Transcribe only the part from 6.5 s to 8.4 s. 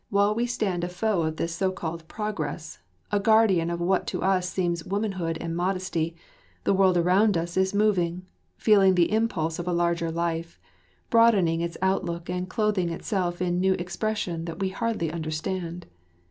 the world around us is moving,